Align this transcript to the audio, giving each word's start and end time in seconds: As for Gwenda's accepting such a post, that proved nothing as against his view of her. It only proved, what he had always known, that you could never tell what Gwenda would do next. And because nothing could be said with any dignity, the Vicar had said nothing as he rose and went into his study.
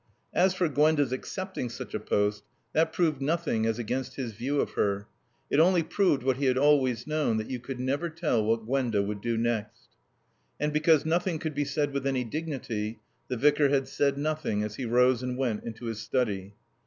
As 0.33 0.55
for 0.55 0.67
Gwenda's 0.67 1.11
accepting 1.11 1.69
such 1.69 1.93
a 1.93 1.99
post, 1.99 2.43
that 2.73 2.91
proved 2.91 3.21
nothing 3.21 3.67
as 3.67 3.77
against 3.77 4.15
his 4.15 4.31
view 4.33 4.59
of 4.59 4.71
her. 4.71 5.05
It 5.51 5.59
only 5.59 5.83
proved, 5.83 6.23
what 6.23 6.37
he 6.37 6.45
had 6.45 6.57
always 6.57 7.05
known, 7.05 7.37
that 7.37 7.51
you 7.51 7.59
could 7.59 7.79
never 7.79 8.09
tell 8.09 8.43
what 8.43 8.65
Gwenda 8.65 9.03
would 9.03 9.21
do 9.21 9.37
next. 9.37 9.89
And 10.59 10.73
because 10.73 11.05
nothing 11.05 11.37
could 11.37 11.53
be 11.53 11.65
said 11.65 11.93
with 11.93 12.07
any 12.07 12.23
dignity, 12.23 12.99
the 13.27 13.37
Vicar 13.37 13.69
had 13.69 13.87
said 13.87 14.17
nothing 14.17 14.63
as 14.63 14.73
he 14.77 14.85
rose 14.85 15.21
and 15.21 15.37
went 15.37 15.65
into 15.65 15.85
his 15.85 15.99
study. 16.01 16.55